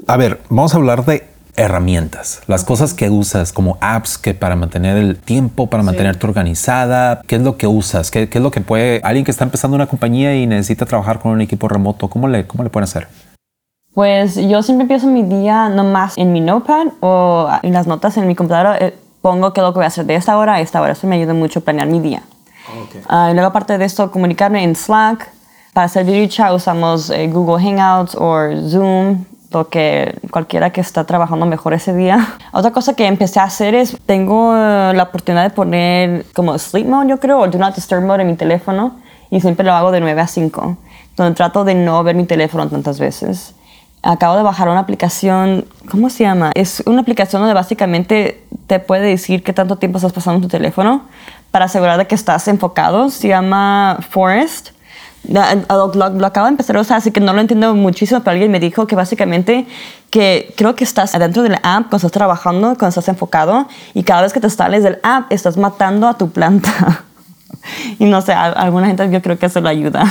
[0.07, 4.55] A ver, vamos a hablar de herramientas, las cosas que usas como apps que para
[4.55, 8.11] mantener el tiempo, para mantenerte organizada, ¿qué es lo que usas?
[8.11, 11.19] ¿Qué, ¿Qué, es lo que puede alguien que está empezando una compañía y necesita trabajar
[11.19, 13.07] con un equipo remoto, cómo le, cómo le pueden hacer?
[13.95, 18.27] Pues yo siempre empiezo mi día nomás en mi notepad o en las notas en
[18.27, 18.77] mi computadora.
[18.77, 20.91] eh, pongo qué es lo que voy a hacer de esta hora a esta hora.
[20.91, 22.21] Eso me ayuda mucho a planear mi día.
[23.09, 25.31] Ah, y luego, aparte de esto, comunicarme en Slack.
[25.73, 28.37] Para hacer video chat usamos eh, Google Hangouts o
[28.69, 29.25] Zoom,
[29.63, 32.35] que cualquiera que está trabajando mejor ese día.
[32.51, 36.87] Otra cosa que empecé a hacer es, tengo eh, la oportunidad de poner como sleep
[36.87, 38.95] mode, yo creo, o do not disturb mode en mi teléfono.
[39.31, 40.77] Y siempre lo hago de 9 a 5,
[41.17, 43.55] donde trato de no ver mi teléfono tantas veces.
[44.03, 46.51] Acabo de bajar una aplicación, ¿cómo se llama?
[46.53, 50.47] Es una aplicación donde básicamente te puede decir qué tanto tiempo estás pasando en tu
[50.47, 51.01] teléfono
[51.49, 53.09] para asegurar de que estás enfocado.
[53.09, 54.74] Se llama Forest.
[55.29, 58.19] La- Lo, lo- lo acabo de empezar a usar, así que no lo entiendo muchísimo,
[58.21, 59.65] pero alguien me dijo que básicamente
[60.09, 64.03] que creo que estás adentro de la app cuando estás trabajando, cuando estás enfocado, y
[64.03, 67.03] cada vez que te sales del app estás matando a tu planta.
[67.99, 70.03] y no sé, a, alguna gente yo creo que eso le ayuda.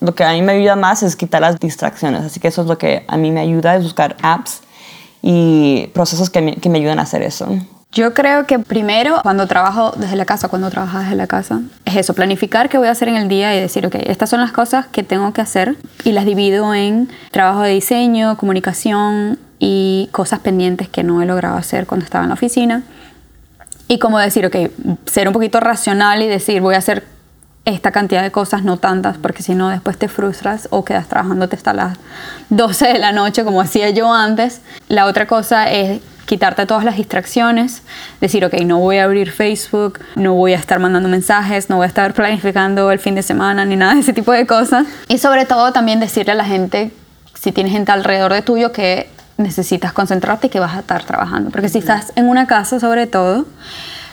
[0.00, 2.68] Lo que a mí me ayuda más es quitar las distracciones, así que eso es
[2.68, 4.60] lo que a mí me ayuda, es buscar apps
[5.22, 7.48] y procesos que me, que me ayudan a hacer eso.
[7.92, 11.96] Yo creo que primero, cuando trabajo desde la casa, cuando trabajas desde la casa, es
[11.96, 14.52] eso, planificar qué voy a hacer en el día y decir, ok, estas son las
[14.52, 20.40] cosas que tengo que hacer y las divido en trabajo de diseño, comunicación y cosas
[20.40, 22.82] pendientes que no he logrado hacer cuando estaba en la oficina.
[23.88, 24.56] Y como decir, ok,
[25.06, 27.04] ser un poquito racional y decir, voy a hacer
[27.64, 31.56] esta cantidad de cosas, no tantas, porque si no después te frustras o quedas trabajándote
[31.56, 31.98] hasta las
[32.50, 34.60] 12 de la noche, como hacía yo antes.
[34.88, 37.82] La otra cosa es quitarte todas las distracciones,
[38.20, 41.84] decir, ok, no voy a abrir Facebook, no voy a estar mandando mensajes, no voy
[41.84, 44.86] a estar planificando el fin de semana, ni nada de ese tipo de cosas.
[45.08, 46.90] Y sobre todo también decirle a la gente,
[47.34, 49.08] si tienes gente alrededor de tuyo, que
[49.38, 51.50] necesitas concentrarte y que vas a estar trabajando.
[51.50, 53.46] Porque si estás en una casa, sobre todo,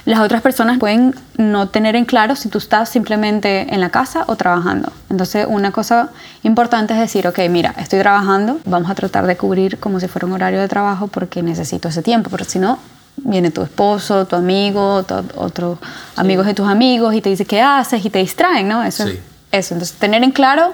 [0.06, 4.26] las otras personas pueden no tener en claro si tú estás simplemente en la casa
[4.28, 4.92] o trabajando.
[5.10, 6.10] Entonces, una cosa
[6.44, 10.26] importante es decir, ok, mira, estoy trabajando, vamos a tratar de cubrir como si fuera
[10.28, 12.80] un horario de trabajo porque necesito ese tiempo, pero si no,
[13.18, 15.78] viene tu esposo, tu amigo, tu- otros
[16.18, 18.84] amigos de tus amigos y te dice qué haces y te distraen, ¿no?
[18.84, 19.20] Eso, Sí.
[19.52, 19.74] eso.
[19.76, 20.74] Entonces, tener en claro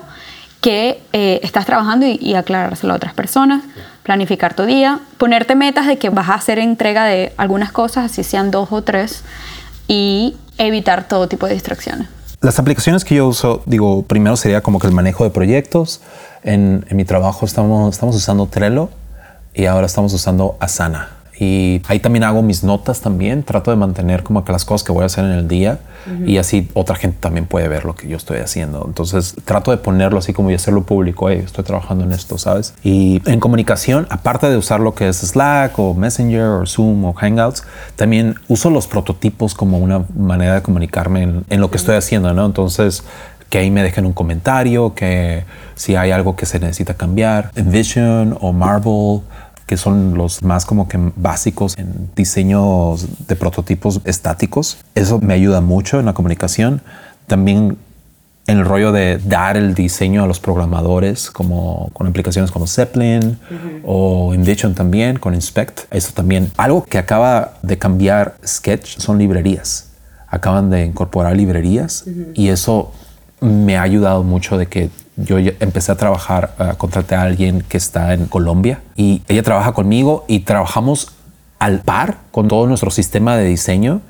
[0.61, 3.63] que eh, estás trabajando y, aclarárselo a otras personas,
[4.03, 8.23] planificar tu día, ponerte metas de que vas a hacer entrega de algunas cosas, así
[8.23, 9.23] sean dos o tres,
[9.87, 12.07] y evitar todo tipo de distracciones.
[12.41, 16.01] Las aplicaciones que yo uso, digo, primero sería como que el manejo de proyectos.
[16.43, 18.89] En, en mi trabajo estamos, estamos usando Trello
[19.53, 21.18] y ahora estamos usando Asana.
[21.39, 23.43] Y ahí también hago mis notas también.
[23.43, 25.79] Trato de mantener como que las cosas que voy a hacer en el día
[26.25, 28.83] y así otra gente también puede ver lo que yo estoy haciendo.
[28.85, 31.29] Entonces trato de ponerlo así como y hacerlo público.
[31.29, 32.73] Hey, estoy trabajando en esto, ¿sabes?
[32.83, 37.13] Y en comunicación, aparte de usar lo que es Slack o Messenger o Zoom o
[37.13, 37.63] Hangouts,
[37.95, 42.33] también uso los prototipos como una manera de comunicarme en, en lo que estoy haciendo,
[42.33, 42.45] ¿no?
[42.45, 43.03] Entonces
[43.49, 45.43] que ahí me dejen un comentario, que
[45.75, 47.51] si hay algo que se necesita cambiar.
[47.55, 49.21] Envision o Marvel,
[49.69, 54.79] que son los más como que básicos en diseños de prototipos estáticos.
[54.95, 56.81] Eso me ayuda mucho en la comunicación.
[57.27, 57.77] También
[58.47, 63.37] en el rollo de dar el diseño a los programadores, como con aplicaciones como Zeppelin
[63.85, 65.81] o Envision también, con Inspect.
[65.91, 66.51] Eso también.
[66.57, 69.91] Algo que acaba de cambiar Sketch son librerías.
[70.29, 72.91] Acaban de incorporar librerías y eso
[73.39, 74.89] me ha ayudado mucho de que
[75.23, 79.73] yo empecé a trabajar, uh, contraté a alguien que está en Colombia y ella trabaja
[79.73, 81.13] conmigo y trabajamos
[81.59, 84.01] al par con todo nuestro sistema de diseño.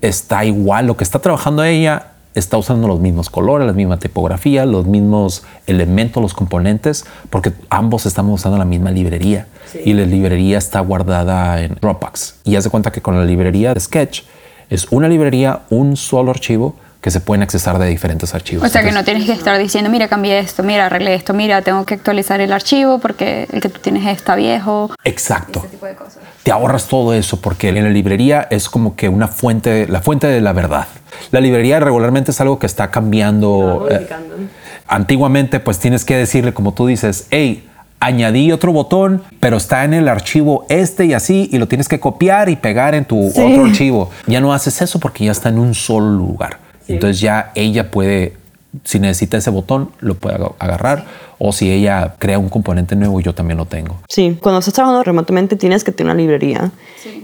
[0.00, 4.64] Está igual, lo que está trabajando ella está usando los mismos colores, la misma tipografía,
[4.64, 9.46] los mismos elementos, los componentes, porque ambos estamos usando la misma librería
[9.84, 12.36] y la librería está guardada en Dropbox.
[12.44, 14.22] Y haz de cuenta que con la librería de Sketch
[14.70, 18.66] es una librería, un solo archivo que se pueden accesar de diferentes archivos.
[18.66, 21.32] O sea que no Entonces, tienes que estar diciendo, mira, cambié esto, mira, arreglé esto,
[21.32, 24.90] mira, tengo que actualizar el archivo porque el que tú tienes está viejo.
[25.04, 25.60] Exacto.
[25.60, 26.18] Ese tipo de cosas.
[26.42, 30.26] te ahorras todo eso porque en la librería es como que una fuente, la fuente
[30.26, 30.88] de la verdad.
[31.30, 33.86] La librería regularmente es algo que está cambiando.
[33.90, 34.08] eh,
[34.88, 37.68] antiguamente, pues tienes que decirle, como tú dices, hey,
[38.00, 42.00] añadí otro botón, pero está en el archivo este y así, y lo tienes que
[42.00, 44.10] copiar y pegar en tu otro archivo.
[44.26, 46.67] Ya no haces eso porque ya está en un solo lugar.
[46.88, 48.34] Entonces ya ella puede
[48.84, 51.06] si necesita ese botón, lo puede agarrar.
[51.40, 53.96] O si ella crea un componente nuevo, yo también lo tengo.
[54.08, 56.72] Sí, cuando estás trabajando remotamente tienes que tener una librería.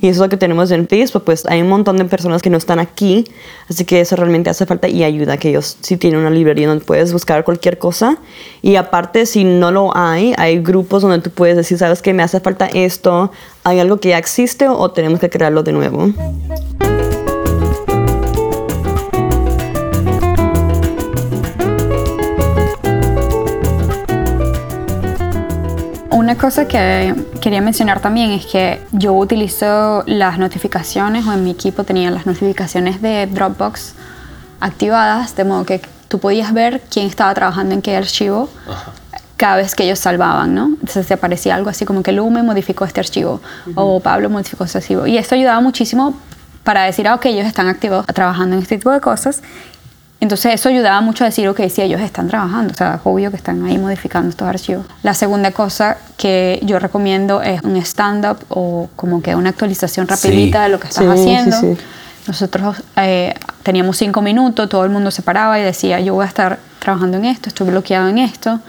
[0.01, 1.25] Y eso es lo que tenemos en Facebook.
[1.25, 3.25] Pues hay un montón de personas que no están aquí.
[3.69, 6.85] Así que eso realmente hace falta y ayuda que ellos sí tienen una librería donde
[6.85, 8.19] puedes buscar cualquier cosa.
[8.63, 12.23] Y aparte, si no lo hay, hay grupos donde tú puedes decir, sabes que me
[12.23, 13.33] hace falta esto,
[13.65, 16.13] hay algo que ya existe o tenemos que crearlo de nuevo.
[26.35, 31.53] Una cosa que quería mencionar también es que yo utilizo las notificaciones o en mi
[31.53, 33.95] equipo tenía las notificaciones de Dropbox
[34.59, 38.49] activadas, de modo que tú podías ver quién estaba trabajando en qué archivo
[39.37, 40.65] cada vez que ellos salvaban, ¿no?
[40.65, 43.41] Entonces te aparecía algo así como que Lume modificó este archivo
[43.77, 45.07] o Pablo modificó este archivo.
[45.07, 46.19] Y esto ayudaba muchísimo
[46.65, 49.41] para decir, ah, ok, ellos están activos trabajando en este tipo de cosas
[50.25, 53.31] entonces eso ayudaba mucho a decir, ok, sí, ellos están trabajando, o sea, es obvio
[53.31, 54.87] que están ahí modificando estos archivos.
[55.03, 60.63] La segunda cosa que yo recomiendo es un stand-up o como que una actualización rapidita
[60.63, 61.61] de lo que estás haciendo.
[61.61, 61.77] Sí,
[62.27, 66.29] Nosotros eh, teníamos cinco minutos, todo el mundo se paraba y decía, yo voy a
[66.29, 68.61] estar trabajando en esto, estoy bloqueado en esto.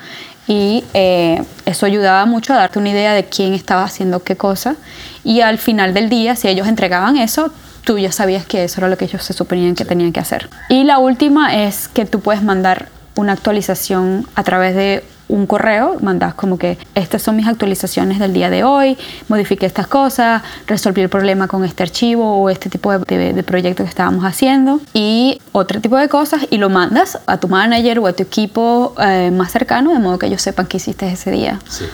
[0.48, 4.76] Y eh, eso ayudaba mucho a darte una idea de quién estaba haciendo qué cosa.
[5.24, 7.52] Y al final del día, si ellos entregaban eso,
[7.86, 10.50] tú ya sabías que eso era lo que ellos se suponían que tenían que hacer.
[10.70, 15.98] Y la última es que tú puedes mandar una actualización a través de un correo,
[16.02, 21.02] mandas como que estas son mis actualizaciones del día de hoy, modifiqué estas cosas, resolví
[21.02, 25.82] el problema con este archivo o este tipo de, proyecto que estábamos haciendo y otro
[25.82, 29.52] tipo de cosas y lo mandas a tu manager o a tu equipo eh, más
[29.52, 31.60] cercano de modo que ellos sepan que hiciste ese día.
[31.68, 31.86] Sí.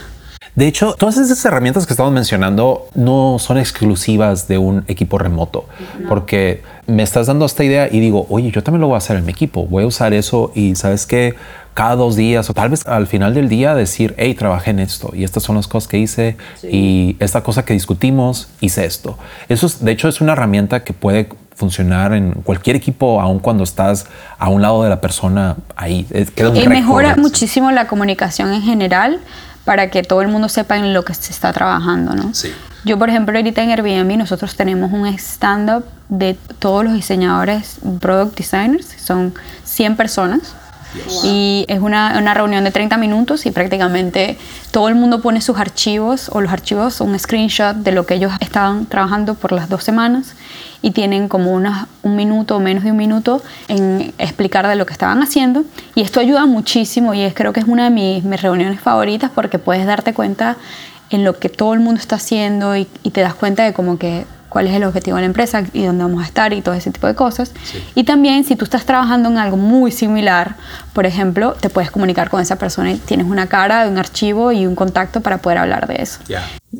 [0.55, 5.65] De hecho, todas esas herramientas que estamos mencionando no son exclusivas de un equipo remoto,
[6.09, 9.15] porque me estás dando esta idea y digo, oye, yo también lo voy a hacer
[9.15, 11.35] en mi equipo, voy a usar eso y sabes que
[11.73, 15.11] cada dos días o tal vez al final del día decir, hey, trabajé en esto
[15.13, 19.17] y estas son las cosas que hice y esta cosa que discutimos, hice esto.
[19.47, 23.63] Eso es, de hecho es una herramienta que puede funcionar en cualquier equipo, aun cuando
[23.63, 26.05] estás a un lado de la persona ahí.
[26.55, 29.21] y mejora muchísimo la comunicación en general
[29.65, 32.33] para que todo el mundo sepa en lo que se está trabajando, ¿no?
[32.33, 32.51] Sí.
[32.83, 38.37] Yo, por ejemplo, ahorita en Airbnb nosotros tenemos un stand-up de todos los diseñadores, product
[38.37, 40.55] designers, son 100 personas.
[41.23, 44.37] Y es una, una, reunión de 30 minutos y prácticamente
[44.71, 48.33] todo el mundo pone sus archivos o los archivos, un screenshot de lo que ellos
[48.41, 50.35] estaban trabajando por las dos semanas
[50.81, 54.85] y tienen como unas, un minuto o menos de un minuto en explicar de lo
[54.85, 55.63] que estaban haciendo.
[55.95, 59.31] Y esto ayuda muchísimo y es, creo que es una de mis, mis reuniones favoritas
[59.33, 60.57] porque puedes darte cuenta
[61.09, 63.97] en lo que todo el mundo está haciendo y, y te das cuenta de como
[63.97, 66.75] que cuál es el objetivo de la empresa y dónde vamos a estar y todo
[66.75, 67.53] ese tipo de cosas.
[67.95, 70.55] Y también si tú estás trabajando en algo muy similar,
[70.91, 74.67] por ejemplo, te puedes comunicar con esa persona y tienes una cara, un archivo y
[74.67, 76.19] un contacto para poder hablar de eso.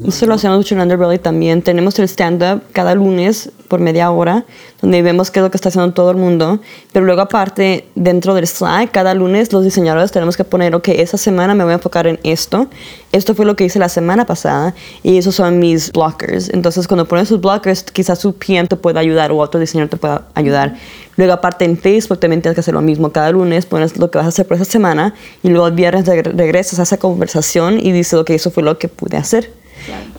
[0.06, 1.62] Eso lo hacemos mucho en Underbelly también.
[1.62, 4.46] Tenemos el stand-up cada lunes por media hora,
[4.82, 6.62] donde vemos qué es lo que está haciendo todo el mundo.
[6.94, 11.18] Pero luego aparte, dentro del Slack, cada lunes los diseñadores tenemos que poner, ok, esa
[11.18, 12.68] semana me voy a enfocar en esto.
[13.12, 14.74] Esto fue lo que hice la semana pasada
[15.04, 16.50] y esos son mis blockers.
[16.54, 19.98] Entonces, cuando pones sus blockers, quizás su PM te pueda ayudar o otro diseñador te
[19.98, 20.78] pueda ayudar.
[21.18, 23.12] Luego aparte en Facebook también tienes que hacer lo mismo.
[23.12, 26.06] Cada lunes pones lo que vas a hacer por esa semana y luego el viernes
[26.08, 29.61] regresas a esa conversación y dices, ok, eso fue lo que pude hacer.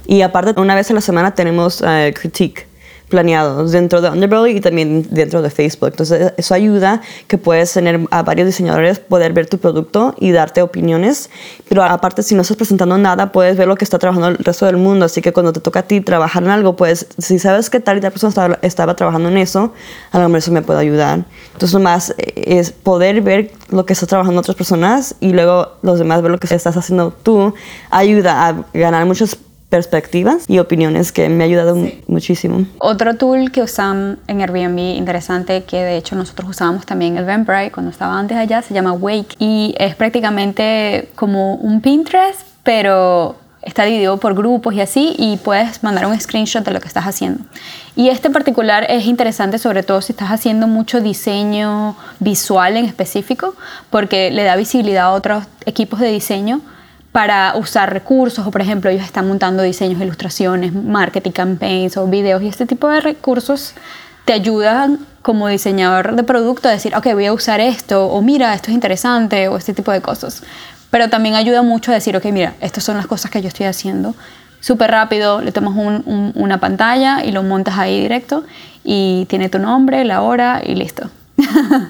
[0.07, 2.66] Y aparte, una vez a la semana tenemos uh, critique
[3.12, 5.90] planeados dentro de Underbelly y también dentro de Facebook.
[5.90, 10.62] Entonces, eso ayuda que puedes tener a varios diseñadores poder ver tu producto y darte
[10.62, 11.29] opiniones.
[11.68, 14.64] Pero aparte, si no estás presentando nada, puedes ver lo que está trabajando el resto
[14.64, 15.05] del mundo.
[15.05, 17.98] Así que cuando te toca a ti trabajar en algo, pues si sabes que tal
[17.98, 19.75] y tal persona estaba, estaba trabajando en eso,
[20.11, 21.27] a lo mejor eso me puede ayudar.
[21.53, 25.98] Entonces, más eh, es poder ver lo que está trabajando otras personas y luego los
[25.98, 27.53] demás ver lo que estás haciendo tú,
[27.90, 29.37] ayuda a ganar muchos
[29.72, 31.74] perspectivas y opiniones que me ha ayudado
[32.06, 32.66] muchísimo.
[32.76, 37.72] Otro tool que usan en Airbnb interesante que de hecho nosotros usábamos también el Eventbrite
[37.72, 43.85] cuando estaba antes allá se llama Wake y es prácticamente como un Pinterest pero está
[43.85, 47.42] dividido por grupos y así y puedes mandar un screenshot de lo que estás haciendo.
[47.96, 53.54] Y este particular es interesante sobre todo si estás haciendo mucho diseño visual en específico
[53.88, 56.61] porque le da visibilidad a otros equipos de diseño
[57.12, 62.42] para usar recursos o por ejemplo ellos están montando diseños, ilustraciones, marketing campaigns o videos
[62.42, 63.75] y este tipo de recursos
[64.25, 68.55] te ayudan como diseñador de producto a decir, ok, voy a usar esto o mira,
[68.55, 70.42] esto es interesante o este tipo de cosas.
[70.90, 73.67] Pero también ayuda mucho a decir, ok, mira, estas son las cosas que yo estoy
[73.67, 74.15] haciendo.
[74.60, 75.75] Súper rápido, le tomas
[76.06, 78.44] una pantalla y lo montas ahí directo
[78.85, 81.10] y tiene tu nombre, la hora y listo.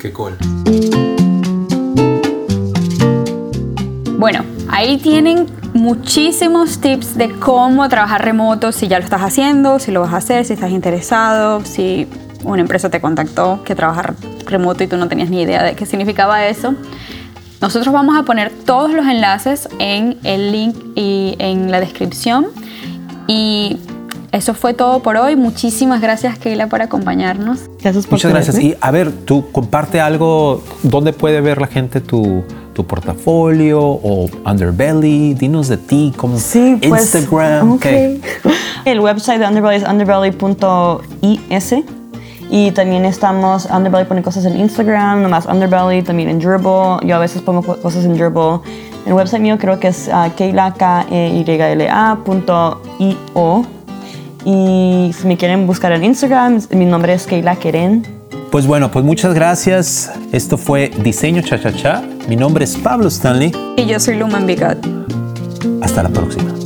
[0.01, 0.37] Qué cool.
[4.23, 9.93] Bueno, ahí tienen muchísimos tips de cómo trabajar remoto, si ya lo estás haciendo, si
[9.93, 12.09] lo vas a hacer, si estás interesado, si
[12.43, 14.15] una empresa te contactó que trabajar
[14.47, 16.75] remoto y tú no tenías ni idea de qué significaba eso.
[17.61, 22.47] Nosotros vamos a poner todos los enlaces en el link y en la descripción.
[23.29, 23.77] Y
[24.33, 25.37] eso fue todo por hoy.
[25.37, 27.69] Muchísimas gracias, Keila, por acompañarnos.
[27.81, 28.59] Gracias por Muchas gracias.
[28.59, 32.43] Y a ver, tú comparte algo, ¿dónde puede ver la gente tu,
[32.73, 35.35] tu portafolio o Underbelly?
[35.35, 37.73] Dinos de ti, como Sí, pues, Instagram.
[37.73, 37.81] ok.
[37.83, 38.21] ¿qué?
[38.85, 41.75] El website de Underbelly es underbelly.is
[42.51, 47.19] y también estamos, Underbelly pone cosas en Instagram, nomás Underbelly, también en Dribble, yo a
[47.19, 48.61] veces pongo co- cosas en Dribble.
[49.07, 53.17] El website mío creo que es uh, keila, k e y l -A punto i
[53.35, 53.65] -O.
[54.45, 58.07] y si me quieren buscar en Instagram, mi nombre es Keila Keren.
[58.53, 60.13] Pues bueno, pues muchas gracias.
[60.31, 62.03] Esto fue Diseño Cha Cha Cha.
[62.29, 63.51] Mi nombre es Pablo Stanley.
[63.79, 64.77] Y yo soy Lumen Bigot.
[65.81, 66.62] Hasta la próxima.